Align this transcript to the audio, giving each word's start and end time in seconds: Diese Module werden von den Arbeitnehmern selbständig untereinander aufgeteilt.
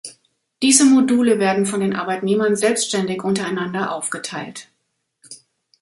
Diese 0.63 0.83
Module 0.85 1.37
werden 1.37 1.67
von 1.67 1.79
den 1.79 1.95
Arbeitnehmern 1.95 2.55
selbständig 2.55 3.23
untereinander 3.23 3.93
aufgeteilt. 3.93 4.67